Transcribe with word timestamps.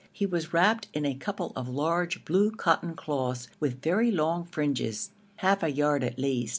He 0.11 0.25
was 0.25 0.51
wrapped 0.51 0.87
in 0.95 1.05
a 1.05 1.13
couple 1.13 1.53
of 1.55 1.69
large 1.69 2.25
blue 2.25 2.49
cotton 2.49 2.95
cloths 2.95 3.47
with 3.59 3.83
very 3.83 4.09
long 4.09 4.45
fringes, 4.45 5.11
half 5.35 5.61
a 5.61 5.69
yard 5.69 6.03
at 6.03 6.17
least. 6.17 6.49